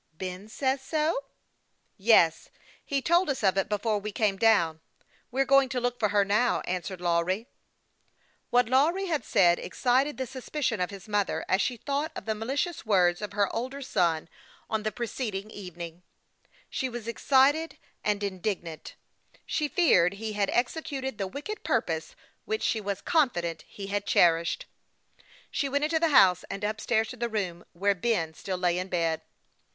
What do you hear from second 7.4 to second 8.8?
as he took the oars, and left the shed. What